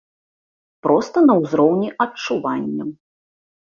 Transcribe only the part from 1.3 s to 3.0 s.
ўзроўні адчуванняў.